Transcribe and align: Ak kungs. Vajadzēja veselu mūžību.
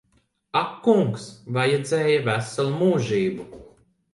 Ak 0.61 0.71
kungs. 0.87 1.27
Vajadzēja 1.59 2.25
veselu 2.31 2.75
mūžību. 2.81 3.49